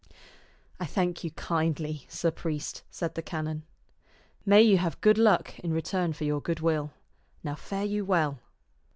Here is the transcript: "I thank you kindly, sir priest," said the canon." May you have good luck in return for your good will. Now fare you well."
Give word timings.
"I 0.79 0.87
thank 0.87 1.23
you 1.23 1.29
kindly, 1.29 2.07
sir 2.09 2.31
priest," 2.31 2.81
said 2.89 3.13
the 3.13 3.21
canon." 3.21 3.65
May 4.47 4.63
you 4.63 4.79
have 4.79 4.99
good 4.99 5.19
luck 5.19 5.59
in 5.59 5.73
return 5.73 6.11
for 6.13 6.23
your 6.23 6.41
good 6.41 6.59
will. 6.59 6.91
Now 7.43 7.53
fare 7.53 7.85
you 7.85 8.03
well." 8.03 8.39